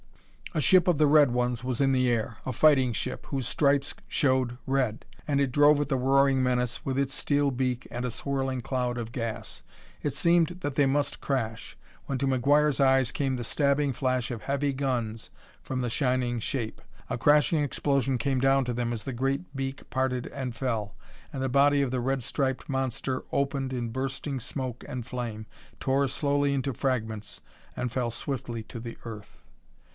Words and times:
A 0.53 0.59
ship 0.59 0.87
of 0.87 0.97
the 0.97 1.07
red 1.07 1.31
ones 1.31 1.63
was 1.63 1.79
in 1.79 1.91
the 1.93 2.09
air 2.09 2.37
a 2.45 2.51
fighting 2.51 2.91
ship, 2.91 3.27
whose 3.27 3.47
stripes 3.47 3.93
showed 4.07 4.57
red 4.65 5.05
and 5.27 5.39
it 5.39 5.51
drove 5.51 5.79
at 5.79 5.89
the 5.89 5.95
roaring 5.97 6.43
menace 6.43 6.83
with 6.83 6.97
its 6.99 7.13
steel 7.13 7.51
beak 7.51 7.87
and 7.91 8.03
a 8.03 8.11
swirling 8.11 8.59
cloud 8.61 8.97
of 8.97 9.11
gas. 9.11 9.61
It 10.01 10.13
seemed 10.13 10.57
that 10.61 10.75
they 10.75 10.87
must 10.87 11.21
crash, 11.21 11.77
when 12.07 12.17
to 12.17 12.25
McGuire's 12.27 12.79
eyes 12.81 13.11
came 13.11 13.35
the 13.35 13.43
stabbing 13.45 13.93
flash 13.93 14.29
of 14.31 14.41
heavy 14.43 14.73
guns 14.73 15.29
from 15.61 15.81
the 15.81 15.89
shining 15.89 16.39
shape. 16.39 16.81
A 17.09 17.17
crashing 17.17 17.63
explosion 17.63 18.17
came 18.17 18.39
down 18.41 18.65
to 18.65 18.73
them 18.73 18.91
as 18.91 19.03
the 19.03 19.13
great 19.13 19.55
beak 19.55 19.87
parted 19.89 20.25
and 20.33 20.53
fell, 20.55 20.95
and 21.31 21.41
the 21.43 21.47
body 21.47 21.81
of 21.83 21.91
the 21.91 22.01
red 22.01 22.23
striped 22.23 22.67
monster 22.67 23.23
opened 23.31 23.71
in 23.71 23.89
bursting 23.89 24.39
smoke 24.39 24.83
and 24.89 25.05
flame, 25.05 25.45
tore 25.79 26.07
slowly 26.09 26.53
into 26.53 26.73
fragments 26.73 27.39
and 27.77 27.91
fell 27.91 28.09
swiftly 28.11 28.63
to 28.63 28.79
the 28.81 28.97
earth. 29.05 29.37